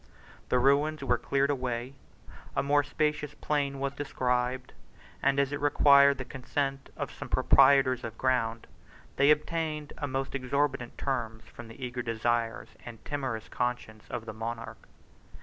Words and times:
103 0.49 0.49
The 0.49 0.57
ruins 0.59 1.03
were 1.03 1.17
cleared 1.19 1.51
away, 1.51 1.93
a 2.55 2.63
more 2.63 2.81
spacious 2.83 3.35
plan 3.35 3.79
was 3.79 3.93
described, 3.93 4.73
and 5.21 5.39
as 5.39 5.51
it 5.53 5.61
required 5.61 6.17
the 6.17 6.25
consent 6.25 6.89
of 6.97 7.11
some 7.11 7.29
proprietors 7.29 8.03
of 8.03 8.17
ground, 8.17 8.65
they 9.17 9.29
obtained 9.29 9.93
the 10.01 10.07
most 10.07 10.33
exorbitant 10.33 10.97
terms 10.97 11.43
from 11.53 11.67
the 11.67 11.85
eager 11.85 12.01
desires 12.01 12.69
and 12.83 13.05
timorous 13.05 13.47
conscience 13.47 14.05
of 14.09 14.25
the 14.25 14.33
monarch. 14.33 14.87